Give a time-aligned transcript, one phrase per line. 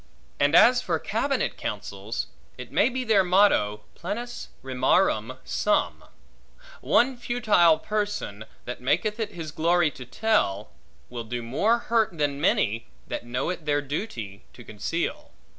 [0.39, 2.25] And as for cabinet counsels,
[2.57, 6.05] it may be their motto, plenus rimarum sum:
[6.81, 10.71] one futile person, that maketh it his glory to tell,
[11.11, 15.29] will do more hurt than many, that know it their duty to conceal.